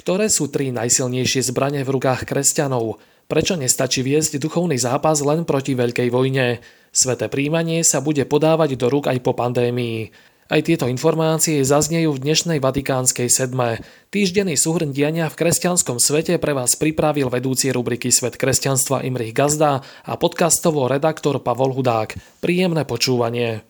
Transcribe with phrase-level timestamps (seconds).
[0.00, 2.96] Ktoré sú tri najsilnejšie zbranie v rukách kresťanov?
[3.28, 6.64] Prečo nestačí viesť duchovný zápas len proti veľkej vojne?
[6.88, 10.08] Sveté príjmanie sa bude podávať do rúk aj po pandémii.
[10.48, 13.84] Aj tieto informácie zaznejú v dnešnej vatikánskej sedme.
[14.08, 19.84] Týždenný súhrn diania v kresťanskom svete pre vás pripravil vedúci rubriky Svet kresťanstva Imrich Gazda
[19.84, 22.16] a podcastovo redaktor Pavol Hudák.
[22.40, 23.69] Príjemné počúvanie.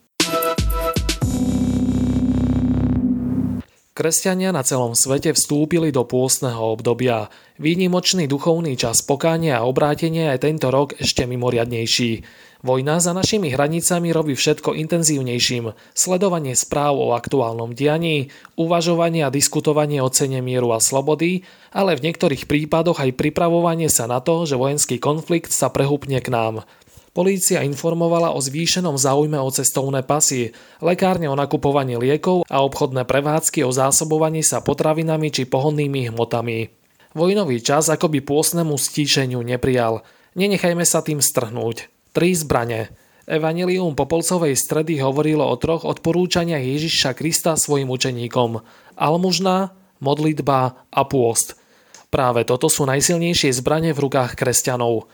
[4.01, 7.29] Kresťania na celom svete vstúpili do pôstneho obdobia.
[7.61, 12.25] Výnimočný duchovný čas pokánia a obrátenia je tento rok ešte mimoriadnejší.
[12.65, 15.77] Vojna za našimi hranicami robí všetko intenzívnejším.
[15.93, 22.09] Sledovanie správ o aktuálnom dianí, uvažovanie a diskutovanie o cene mieru a slobody, ale v
[22.09, 26.65] niektorých prípadoch aj pripravovanie sa na to, že vojenský konflikt sa prehúpne k nám.
[27.11, 33.67] Polícia informovala o zvýšenom záujme o cestovné pasy, lekárne o nakupovanie liekov a obchodné prevádzky
[33.67, 36.71] o zásobovaní sa potravinami či pohonnými hmotami.
[37.11, 40.07] Vojnový čas akoby pôsnemu stíšeniu neprijal.
[40.39, 41.91] Nenechajme sa tým strhnúť.
[42.15, 42.95] Tri zbrane.
[43.27, 48.63] Evangelium Popolcovej stredy hovorilo o troch odporúčaniach Ježiša Krista svojim učeníkom.
[48.95, 51.59] Almužna, modlitba a pôst.
[52.07, 55.11] Práve toto sú najsilnejšie zbranie v rukách kresťanov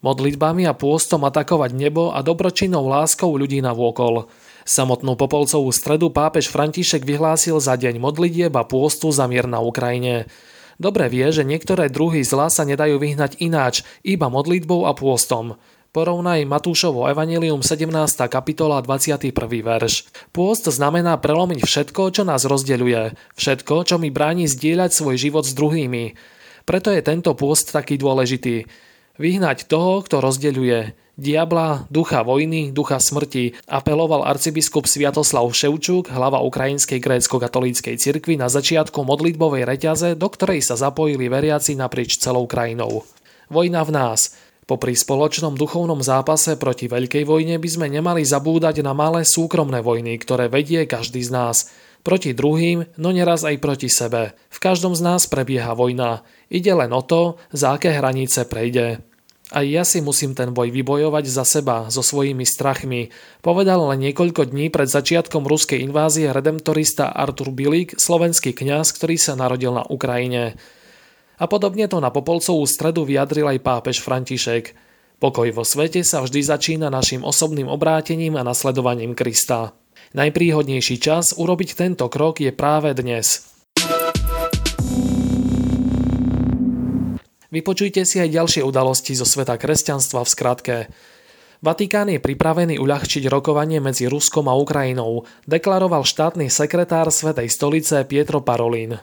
[0.00, 4.28] modlitbami a pôstom atakovať nebo a dobročinnou láskou ľudí na vôkol.
[4.64, 10.28] Samotnú Popolcovú stredu pápež František vyhlásil za deň modlitieb a pôstu za mier na Ukrajine.
[10.80, 15.60] Dobre vie, že niektoré druhy zla sa nedajú vyhnať ináč, iba modlitbou a pôstom.
[15.90, 17.90] Porovnaj Matúšovo Evangelium 17.
[18.30, 19.34] kapitola 21.
[19.60, 20.06] verš.
[20.30, 25.50] Pôst znamená prelomiť všetko, čo nás rozdeľuje, všetko, čo mi bráni zdieľať svoj život s
[25.50, 26.14] druhými.
[26.62, 28.70] Preto je tento pôst taký dôležitý.
[29.20, 30.96] Vyhnať toho, kto rozdeľuje.
[31.20, 39.04] Diabla, ducha vojny, ducha smrti, apeloval arcibiskup Sviatoslav Ševčuk, hlava Ukrajinskej grécko-katolíckej cirkvi na začiatku
[39.04, 43.04] modlitbovej reťaze, do ktorej sa zapojili veriaci naprieč celou krajinou.
[43.52, 44.32] Vojna v nás.
[44.64, 50.16] Popri spoločnom duchovnom zápase proti veľkej vojne by sme nemali zabúdať na malé súkromné vojny,
[50.16, 51.68] ktoré vedie každý z nás.
[52.00, 54.32] Proti druhým, no neraz aj proti sebe.
[54.48, 56.24] V každom z nás prebieha vojna.
[56.48, 59.09] Ide len o to, za aké hranice prejde.
[59.50, 63.10] Aj ja si musím ten boj vybojovať za seba, so svojimi strachmi,
[63.42, 69.34] povedal len niekoľko dní pred začiatkom ruskej invázie redemptorista Artur Bilík, slovenský kňaz, ktorý sa
[69.34, 70.54] narodil na Ukrajine.
[71.42, 74.70] A podobne to na Popolcovú stredu vyjadril aj pápež František.
[75.18, 79.74] Pokoj vo svete sa vždy začína našim osobným obrátením a nasledovaním Krista.
[80.14, 83.26] Najpríhodnejší čas urobiť tento krok je práve dnes–
[87.50, 90.76] Vypočujte si aj ďalšie udalosti zo sveta kresťanstva v skratke.
[91.60, 98.40] Vatikán je pripravený uľahčiť rokovanie medzi Ruskom a Ukrajinou, deklaroval štátny sekretár Svetej stolice Pietro
[98.40, 98.96] Parolin.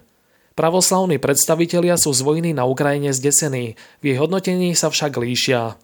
[0.57, 5.77] Pravoslavní predstavitelia sú z vojny na Ukrajine zdesení, v jej hodnotení sa však líšia.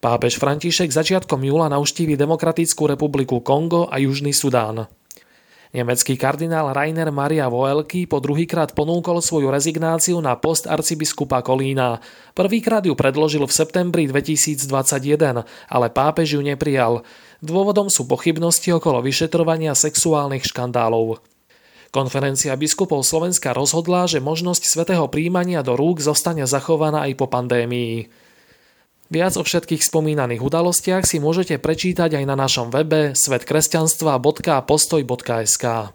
[0.00, 4.88] Pápež František začiatkom júla navštívi Demokratickú republiku Kongo a Južný Sudán.
[5.74, 11.98] Nemecký kardinál Rainer Maria Voelky po druhýkrát ponúkol svoju rezignáciu na post arcibiskupa Kolína.
[12.30, 14.70] Prvýkrát ju predložil v septembri 2021,
[15.66, 17.02] ale pápež ju neprijal.
[17.42, 21.18] Dôvodom sú pochybnosti okolo vyšetrovania sexuálnych škandálov.
[21.90, 28.23] Konferencia biskupov Slovenska rozhodla, že možnosť svetého príjmania do rúk zostane zachovaná aj po pandémii.
[29.12, 35.92] Viac o všetkých spomínaných udalostiach si môžete prečítať aj na našom webe svetkresťanstva.postoj.sk.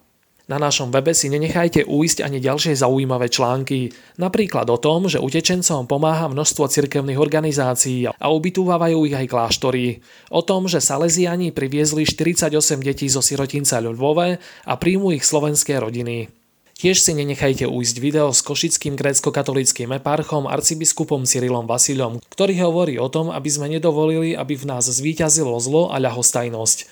[0.49, 5.85] Na našom webe si nenechajte uísť ani ďalšie zaujímavé články, napríklad o tom, že utečencom
[5.85, 10.01] pomáha množstvo cirkevných organizácií a ubytúvajú ich aj kláštory,
[10.33, 12.49] o tom, že Salesiani priviezli 48
[12.81, 16.38] detí zo sirotinca Ľudvove a príjmu ich slovenské rodiny.
[16.79, 23.11] Tiež si nenechajte ujsť video s košickým grécko-katolickým eparchom arcibiskupom Cyrilom Vasilom, ktorý hovorí o
[23.11, 26.87] tom, aby sme nedovolili, aby v nás zvíťazilo zlo a ľahostajnosť.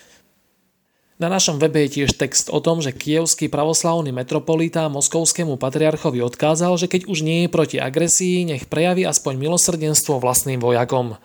[1.23, 6.75] Na našom webe je tiež text o tom, že kievský pravoslavný metropolita moskovskému patriarchovi odkázal,
[6.75, 11.15] že keď už nie je proti agresii, nech prejaví aspoň milosrdenstvo vlastným vojakom.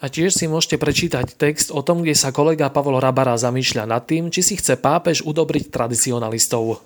[0.00, 4.08] A tiež si môžete prečítať text o tom, kde sa kolega Pavol Rabara zamýšľa nad
[4.08, 6.80] tým, či si chce pápež udobriť tradicionalistov.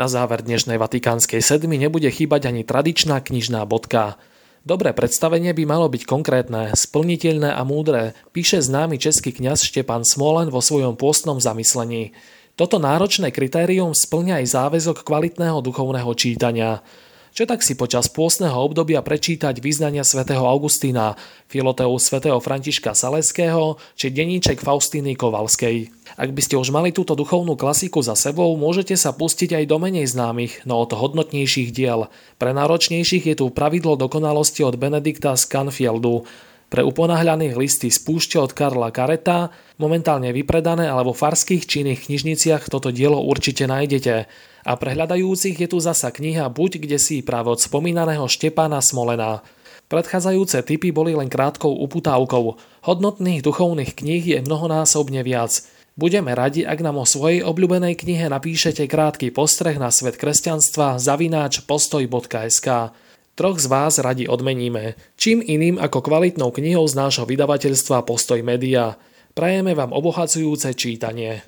[0.00, 4.16] Na záver dnešnej vatikánskej sedmy nebude chýbať ani tradičná knižná bodka.
[4.64, 10.48] Dobré predstavenie by malo byť konkrétne, splniteľné a múdre, píše známy český kňaz Štepan Smolen
[10.48, 12.16] vo svojom pôstnom zamyslení.
[12.56, 16.80] Toto náročné kritérium splňa aj záväzok kvalitného duchovného čítania.
[17.30, 21.14] Čo tak si počas pôstneho obdobia prečítať význania svätého Augustína,
[21.46, 25.94] Filoteu svätého Františka Saleského či deníček Faustíny Kovalskej.
[26.18, 29.78] Ak by ste už mali túto duchovnú klasiku za sebou, môžete sa pustiť aj do
[29.78, 32.10] menej známych, no od hodnotnejších diel.
[32.42, 36.26] Pre náročnejších je tu pravidlo dokonalosti od Benedikta z Canfieldu,
[36.70, 39.50] pre uponáhľaných listy spúšte od Karla Kareta,
[39.82, 44.14] momentálne vypredané alebo farských činných knižniciach toto dielo určite nájdete.
[44.60, 49.42] A pre hľadajúcich je tu zasa kniha Buď kde si práve od spomínaného Štepána Smolena.
[49.90, 52.44] Predchádzajúce typy boli len krátkou uputávkou.
[52.86, 55.66] Hodnotných duchovných kníh je mnohonásobne viac.
[55.98, 61.66] Budeme radi, ak nám o svojej obľúbenej knihe napíšete krátky postreh na svet kresťanstva zavináč
[61.66, 62.94] postoj.sk.
[63.38, 64.98] Troch z vás radi odmeníme.
[65.14, 68.98] Čím iným ako kvalitnou knihou z nášho vydavateľstva Postoj Media.
[69.32, 71.46] Prajeme vám obohacujúce čítanie.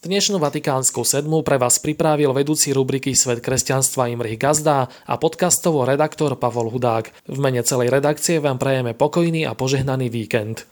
[0.00, 6.34] Dnešnú Vatikánsku sedmu pre vás pripravil vedúci rubriky Svet kresťanstva Imrich Gazda a podcastovo redaktor
[6.34, 7.28] Pavol Hudák.
[7.30, 10.66] V mene celej redakcie vám prajeme pokojný a požehnaný víkend.